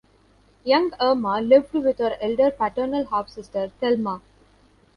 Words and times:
Young 0.63 0.93
Erma 0.99 1.41
lived 1.41 1.73
with 1.73 1.99
her 1.99 2.17
elder 2.21 2.49
paternal 2.49 3.05
half-sister, 3.05 3.71
Thelma. 3.79 4.23